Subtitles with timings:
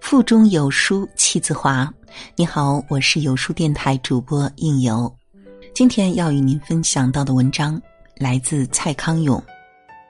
[0.00, 1.90] 腹中有书气自华。
[2.36, 5.10] 你好，我是有书电台主播应由。
[5.74, 7.80] 今天要与您分享到的文章
[8.18, 9.42] 来自蔡康永。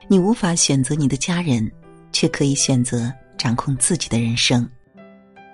[0.09, 1.71] 你无法选择你的家人，
[2.11, 4.69] 却可以选择掌控自己的人生。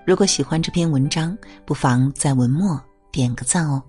[0.04, 2.82] 如果喜欢这篇文章，不妨在文末
[3.12, 3.80] 点个赞哦。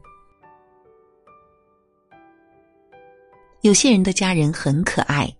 [3.61, 5.31] 有些人的家人很可爱，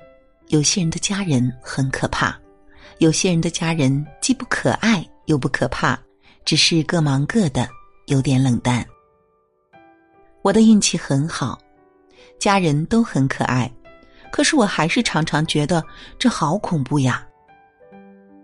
[0.50, 2.40] 有些人的家人很可怕，
[3.00, 6.00] 有些人的家人既不可爱又不可怕，
[6.46, 7.68] 只是各忙各的，
[8.06, 8.86] 有点冷淡。
[10.44, 11.60] 我的运气很好，
[12.38, 13.72] 家人都很可爱，
[14.32, 15.84] 可是我还是常常觉得
[16.20, 17.28] 这好恐怖呀，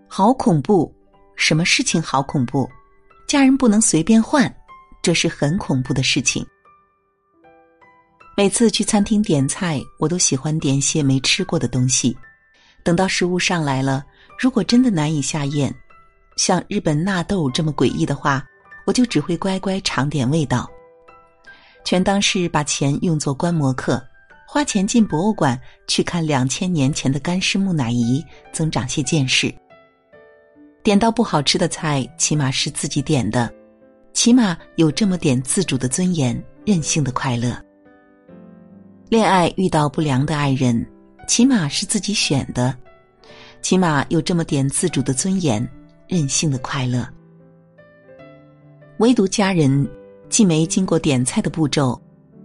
[0.08, 0.92] 好恐怖！
[1.36, 2.68] 什么事情好恐怖？
[3.28, 4.52] 家人不能随便换，
[5.02, 6.44] 这是很恐怖的事情。
[8.38, 12.16] 每次去餐厅点菜，我都喜欢点些没吃过的东西。
[12.84, 14.06] 等到食物上来了，
[14.38, 15.74] 如果真的难以下咽，
[16.36, 18.46] 像日本纳豆这么诡异的话，
[18.86, 20.70] 我就只会乖乖尝点味道。
[21.84, 24.00] 全当是把钱用作观摩课，
[24.46, 29.52] 花钱进博物馆去看两千年前的干尸木乃伊，增长些见识。
[30.84, 33.52] 点到不好吃的菜，起码是自己点的，
[34.12, 37.60] 起码有这么点自主的尊严、任性的快乐。
[39.08, 40.86] 恋爱遇到不良的爱人，
[41.26, 42.76] 起码是自己选的，
[43.62, 45.66] 起码有这么点自主的尊严、
[46.06, 47.08] 任性的快乐。
[48.98, 49.88] 唯独家人。
[50.28, 51.98] 既没经过点菜的步骤，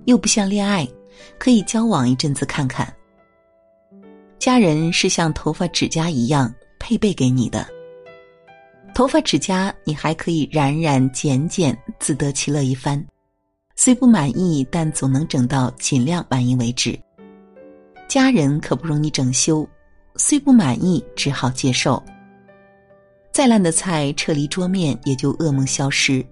[0.06, 0.88] 又不像恋爱，
[1.38, 2.88] 可以交往一阵子看看。
[4.40, 7.68] 家人是像头发、指甲一样配备给你的。
[8.96, 13.06] 头发、指甲你还可以染染、剪剪，自得其乐一番。
[13.76, 16.98] 虽不满意，但总能整到尽量满意为止。
[18.08, 19.68] 家人可不容你整修，
[20.16, 22.02] 虽不满意，只好接受。
[23.32, 26.24] 再烂的菜撤离桌面，也就噩梦消失。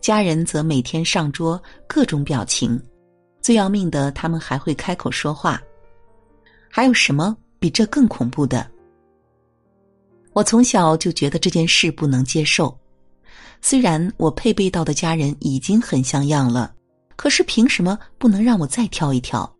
[0.00, 2.80] 家人则每天上桌，各种表情。
[3.42, 5.60] 最要命的，他们还会开口说话。
[6.70, 8.64] 还有什么比这更恐怖的？
[10.32, 12.76] 我从小就觉得这件事不能接受。
[13.60, 16.72] 虽然我配备到的家人已经很像样了，
[17.16, 19.50] 可是凭什么不能让我再挑一挑？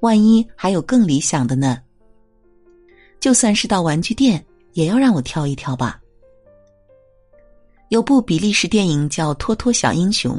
[0.00, 1.78] 万一还有更理想的呢？
[3.20, 6.00] 就算是到玩具店，也要让我挑一挑吧。
[7.90, 10.34] 有部比利时电影叫《托托小英雄》，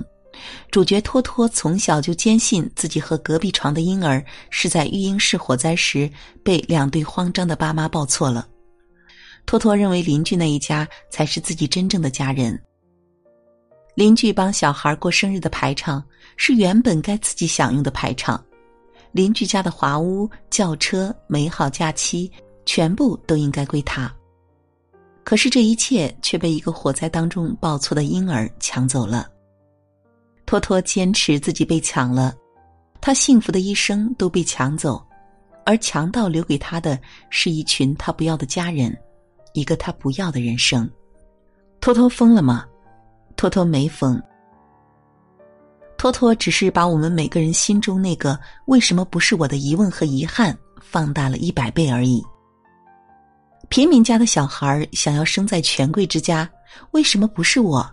[0.71, 6.09] 主角托托从小就坚信自己和隔壁床的婴儿是在育婴室火灾时
[6.43, 8.47] 被两对慌张的爸妈抱错了。
[9.45, 12.59] 托托认为邻居那一家才是自己真正的家人。
[13.95, 16.03] 邻居帮小孩过生日的排场
[16.35, 18.43] 是原本该自己享用的排场，
[19.11, 22.31] 邻居家的华屋、轿车、美好假期，
[22.65, 24.11] 全部都应该归他。
[25.23, 29.29] 可是这一切却被一个火灾当中抱错的婴儿抢走了。
[30.45, 32.35] 托托坚持自己被抢了，
[32.99, 35.01] 他幸福的一生都被抢走，
[35.65, 36.99] 而强盗留给他的
[37.29, 38.95] 是一群他不要的家人，
[39.53, 40.89] 一个他不要的人生。
[41.79, 42.65] 托托疯了吗？
[43.43, 44.21] 托托没疯。
[45.97, 52.23] 托托只是把我们每个人心中那个为什么不是我的疑问和遗憾放大了一百倍而已。
[53.67, 56.49] 平民家的小孩想要生在权贵之家，
[56.91, 57.85] 为什么不是我？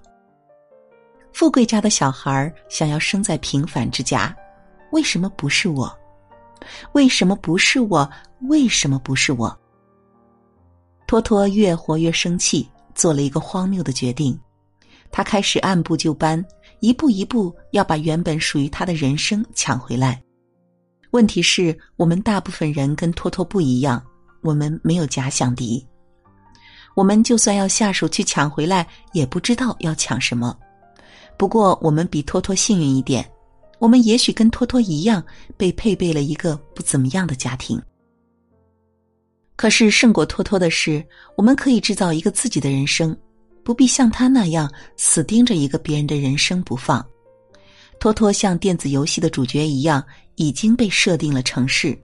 [1.33, 4.33] 富贵家的小孩想要生在平凡之家，
[4.93, 5.93] 为什么不是我？
[6.93, 8.09] 为什么不是我？
[8.43, 9.59] 为什么不是我？
[11.09, 14.39] 托托越活越生气，做了一个荒谬的决定，
[15.10, 16.44] 他开始按部就班，
[16.81, 20.22] 一步一步要把原本属于他的人生抢回来。
[21.10, 24.03] 问题是我们大部分人跟托托不一样。
[24.43, 25.87] 我们没有假想敌，
[26.94, 30.56] 我们就算要下手去抢回来，也不知道要抢什么。
[31.37, 33.31] 不过，我们比托托幸运一点，
[33.78, 35.22] 我们也许跟托托一样，
[35.59, 37.78] 被配备了一个不怎么样的家庭。
[39.56, 41.06] 可是，胜过托托的是，
[41.36, 43.15] 我们可以制造一个自己的人生，
[43.65, 47.04] 不必像他那样死盯着一个别人的人生不放。
[47.98, 50.04] 托托像电子游戏的主角一样，
[50.36, 51.98] 已经被设定了城市，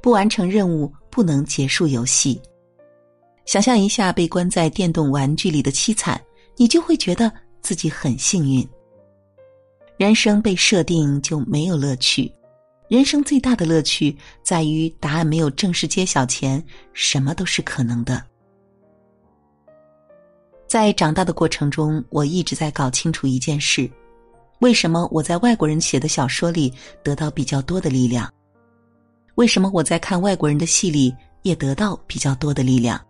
[0.00, 0.92] 不完成任务。
[1.14, 2.42] 不能结束游戏。
[3.46, 6.20] 想象一下被关在电动玩具里的凄惨，
[6.56, 7.32] 你就会觉得
[7.62, 8.68] 自己很幸运。
[9.96, 12.28] 人生被设定就没有乐趣，
[12.88, 16.60] 人生最大的乐趣在于答案没有正式揭晓前，
[16.94, 18.20] 什么都是可能的。
[20.74, 23.88] 在长大的过程中，我一直在搞清楚一件事：
[24.58, 28.28] 为什么我在外国人写的小说里得到比较多的力量？
[29.36, 33.00] 为什么我在看外国人的戏里也得到比较多的力量？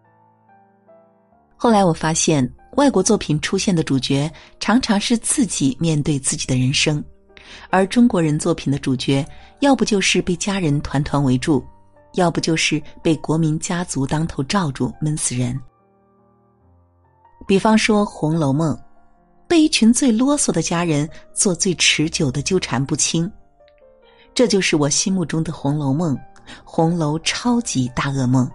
[1.57, 2.47] 后来我发现，
[2.77, 4.31] 外国作品出现的主角
[4.61, 7.03] 常常是自己面对自己的人生，
[7.71, 9.27] 而中国人作品的主角，
[9.61, 11.65] 要不就是被家人团团围住，
[12.13, 15.59] 要不就是被国民家族当头罩住闷死人。
[17.47, 18.75] 比方说《红楼梦》。
[19.47, 23.31] 被一群最啰嗦的家人做最持久的纠缠不清，
[24.35, 26.17] 这就是我心目中的《红楼梦》，
[26.65, 28.51] 红楼超级大噩梦。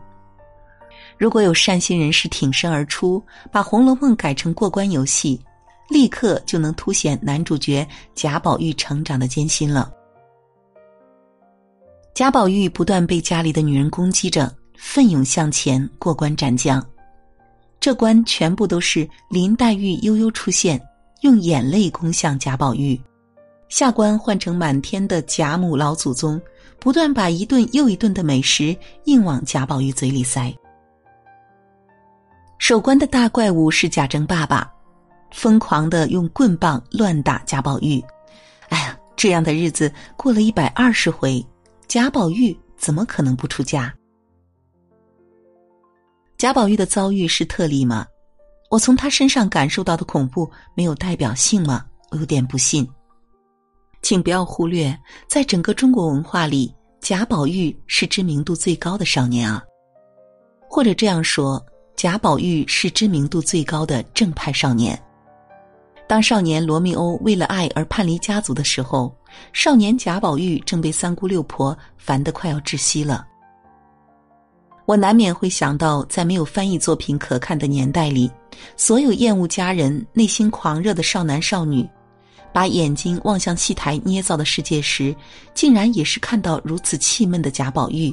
[1.18, 5.40] 如果有善心人士挺身而出，把《红楼梦》改成过关游戏，
[5.90, 9.94] 立刻就能凸显男主角贾宝玉成长的艰辛了。
[12.16, 16.86] 贾宝玉不断被家里的女人攻击着，奋勇向前过关斩将。
[17.80, 20.80] 这关全部都是林黛玉悠悠出现，
[21.22, 23.00] 用眼泪攻向贾宝玉。
[23.70, 26.42] 下关换成满天的贾母老祖宗，
[26.80, 30.54] 不断把一顿又一顿的美食硬往贾宝玉嘴里塞。
[32.58, 34.70] 守关的大怪物是贾政爸爸，
[35.32, 38.04] 疯狂的用棍棒乱打贾宝玉。
[38.68, 41.46] 哎呀，这样的日子过了一百二十回，
[41.88, 43.94] 贾宝玉怎么可能不出家？
[46.40, 48.08] 贾宝玉的遭遇是特例吗？
[48.70, 51.86] 我从他身上感受到的恐怖没有代表性吗？
[52.12, 52.88] 我有点不信。
[54.02, 54.98] 请不要忽略，
[55.28, 59.62] 在整个中国文化里，贾宝玉是知名度最高的少年啊。
[60.70, 61.62] 或者这样说，
[61.98, 64.98] 贾宝玉是知名度最高的正派少年。
[66.08, 69.14] 当少年罗密欧为了爱而叛离家族的时候，
[69.52, 73.28] 少年贾宝玉正被三姑六婆烦得快要窒息了。
[74.90, 78.28] 我难免会想到，在没有翻译作品可看的年代里，
[78.76, 81.88] 所有厌恶家人、内心狂热的少男少女，
[82.52, 85.16] 把眼睛望向戏台捏造的世界时，
[85.54, 88.12] 竟然也是看到如此气闷的贾宝玉，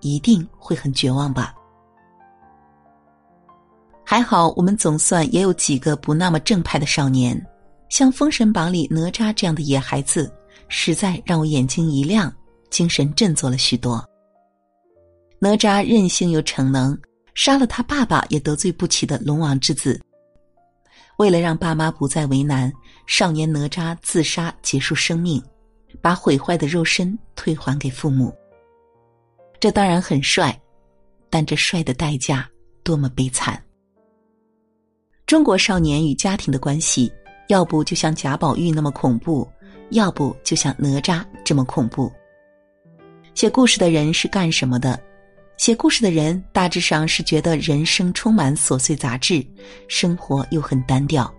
[0.00, 1.54] 一定会很绝望吧？
[4.04, 7.40] 还好，我们总算也有几个不那么正派的少年，
[7.90, 10.28] 像《封神榜》里哪吒这样的野孩子，
[10.66, 12.32] 实在让我眼睛一亮，
[12.70, 14.04] 精神振作了许多。
[15.40, 16.98] 哪吒任性又逞能，
[17.34, 20.00] 杀了他爸爸也得罪不起的龙王之子。
[21.18, 22.72] 为了让爸妈不再为难，
[23.06, 25.42] 少年哪吒自杀结束生命，
[26.00, 28.32] 把毁坏的肉身退还给父母。
[29.60, 30.56] 这当然很帅，
[31.28, 32.48] 但这帅的代价
[32.84, 33.60] 多么悲惨！
[35.26, 37.12] 中国少年与家庭的关系，
[37.48, 39.48] 要不就像贾宝玉那么恐怖，
[39.90, 42.10] 要不就像哪吒这么恐怖。
[43.34, 44.98] 写故事的人是干什么的？
[45.58, 49.44] 写故事的人大致上是觉得人生充满琐碎杂质，
[49.88, 51.30] 生活又很单调，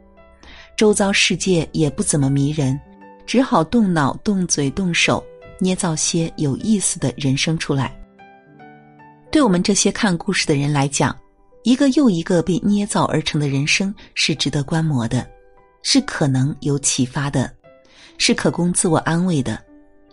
[0.76, 2.78] 周遭世界也不怎么迷人，
[3.26, 5.24] 只好动脑、动嘴、动手，
[5.58, 7.98] 捏造些有意思的人生出来。
[9.32, 11.18] 对我们这些看故事的人来讲，
[11.64, 15.26] 一个又一个被捏造而成的人生是值得观摩的，
[15.82, 17.50] 是可能有启发的，
[18.18, 19.64] 是可供自我安慰的，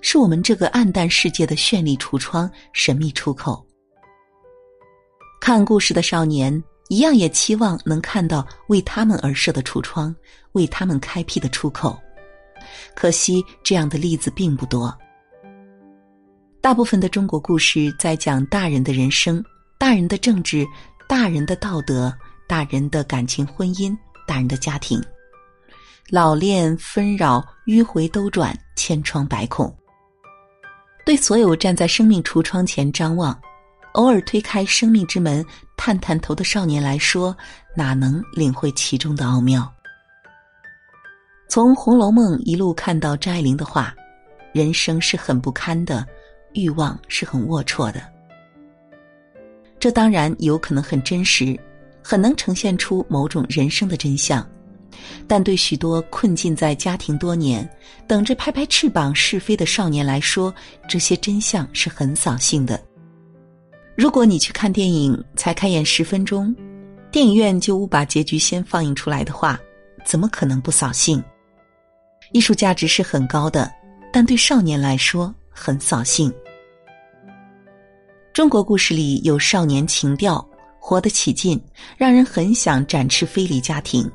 [0.00, 3.66] 是我们这个暗淡世界的绚丽橱窗、神秘出口。
[5.46, 10.12] 看故事的少年一样也期望能看到为他们而设的橱窗，
[10.54, 11.96] 为他们开辟的出口。
[12.96, 14.92] 可惜这样的例子并不多。
[16.60, 19.40] 大部分的中国故事在讲大人的人生、
[19.78, 20.66] 大人的政治、
[21.06, 22.12] 大人的道德、
[22.48, 25.00] 大人的感情、婚姻、大人的家庭，
[26.10, 29.72] 老练纷扰、迂回兜转、千疮百孔。
[31.04, 33.40] 对所有站在生命橱窗前张望。
[33.96, 37.34] 偶尔推开生命之门，探探头的少年来说，
[37.74, 39.72] 哪能领会其中的奥妙？
[41.48, 43.94] 从《红楼梦》一路看到张爱玲的话，
[44.52, 46.06] 人生是很不堪的，
[46.52, 48.02] 欲望是很龌龊的。
[49.80, 51.58] 这当然有可能很真实，
[52.02, 54.46] 很能呈现出某种人生的真相，
[55.26, 57.66] 但对许多困境在家庭多年、
[58.06, 60.54] 等着拍拍翅膀试飞的少年来说，
[60.86, 62.78] 这些真相是很扫兴的。
[63.96, 66.54] 如果你去看电影，才开演十分钟，
[67.10, 69.58] 电影院就误把结局先放映出来的话，
[70.04, 71.22] 怎么可能不扫兴？
[72.32, 73.72] 艺术价值是很高的，
[74.12, 76.30] 但对少年来说很扫兴。
[78.34, 80.46] 中国故事里有少年情调，
[80.78, 81.58] 活得起劲，
[81.96, 84.10] 让人很想展翅飞离家庭，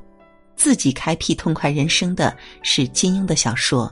[0.56, 3.92] 自己开辟痛快人生的是金庸的小说。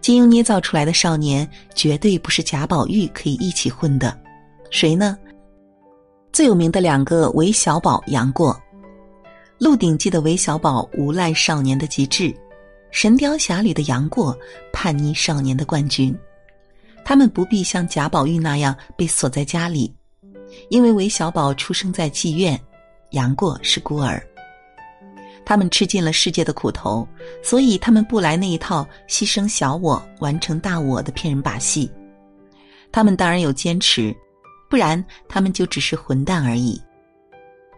[0.00, 4.16] 金庸捏造出来的少年，绝对不是贾宝玉可以一起混的。
[4.70, 5.16] 谁呢？
[6.32, 8.52] 最有名的两个韦小宝杨过，
[9.58, 12.34] 《鹿鼎记》的韦小宝无赖少年的极致，
[12.90, 14.36] 神雕侠侣》的杨过，
[14.72, 16.16] 叛逆少年的冠军。
[17.04, 19.92] 他们不必像贾宝玉那样被锁在家里，
[20.68, 22.60] 因为韦小宝出生在妓院，
[23.12, 24.22] 杨过是孤儿。
[25.46, 27.08] 他们吃尽了世界的苦头，
[27.42, 31.90] 所以他们不来那一套牺牲小我完成大我的骗人把戏。
[32.92, 34.14] 他们当然有坚持，
[34.68, 36.80] 不然他们就只是混蛋而已。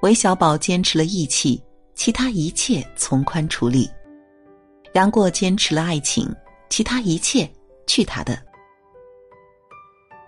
[0.02, 1.62] 韦小宝坚持了义气，
[1.94, 3.88] 其他一切从宽处理；
[4.94, 6.28] 杨过坚持了爱情，
[6.68, 7.50] 其他一切
[7.86, 8.40] 去他的。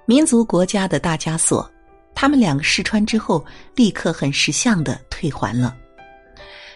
[0.05, 1.69] 民族国家的大枷锁，
[2.15, 5.77] 他们两个试穿之后，立刻很识相的退还了。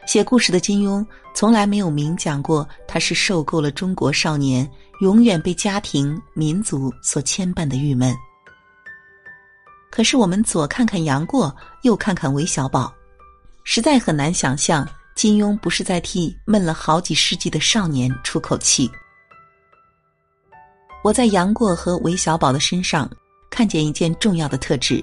[0.06, 4.68] 写故事的金庸从来没有明讲过，他是受够了中国少年
[5.00, 8.16] 永远被家庭、民族所牵绊的郁闷。
[9.96, 12.92] 可是我们左看看杨过，右看看韦小宝，
[13.64, 18.90] 实在很难想象金庸不是在替闷了好几世纪的少年出口气。
[21.02, 23.10] 我在杨过和韦小宝的身上
[23.48, 25.02] 看见一件重要的特质。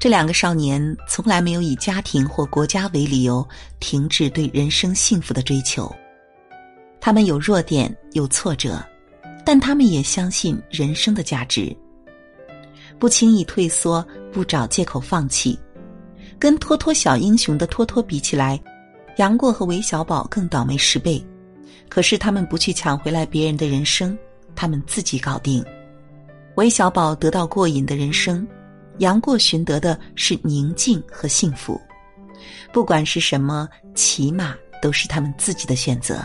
[0.00, 5.88] 这两个少年从来没有以家庭或国家为理由停止对人生幸福的追求。
[7.00, 8.84] 他们有弱点，有挫折，
[9.44, 11.72] 但他们也相信人生的价值，
[13.02, 15.58] 不轻易退缩，不找借口放弃。
[16.38, 18.62] 跟托托小英雄的托托比起来，
[19.16, 21.20] 杨过和韦小宝更倒霉十倍。
[21.88, 24.16] 可是他们不去抢回来别人的人生，
[24.54, 25.64] 他们自己搞定。
[26.54, 28.46] 韦小宝得到过瘾的人生。
[28.98, 31.80] 杨过寻得的是宁静和幸福，
[32.72, 36.24] 不管是什么，起码都是他们自己的选择。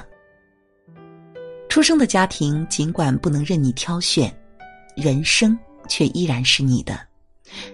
[1.69, 4.31] 出生的家庭尽管不能任你挑选，
[4.95, 5.57] 人生
[5.87, 6.99] 却依然是你的，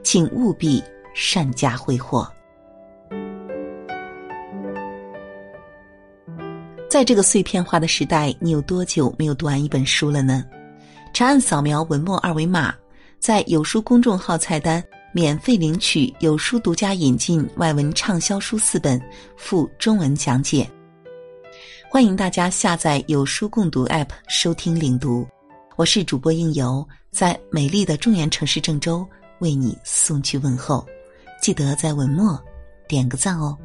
[0.03, 2.27] 请务必善加挥霍。
[6.89, 10.46] 在这个碎片化的时代，你有多久没有读完一本书了呢？
[11.12, 12.74] 长按扫描文末二维码。
[13.20, 19.01] 在有书公众号菜单免费领取有书独家引进外文畅销书四本，
[19.38, 20.70] 附中文讲解。
[21.89, 25.25] 欢迎大家下载有书共读 App 收听领读。
[25.77, 29.08] 我是主播应由，在美丽的中原城市郑州
[29.39, 30.84] 为你送去问候。
[31.39, 32.41] 记得在文末
[32.88, 33.55] 点个赞哦。